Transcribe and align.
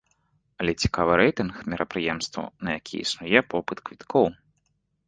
Але 0.63 0.71
цікавы 0.85 1.13
рэйтынг 1.21 1.53
мерапрыемстваў, 1.75 2.45
на 2.65 2.69
якія 2.81 3.01
існуе 3.07 3.39
попыт 3.55 3.77
квіткоў. 3.89 4.25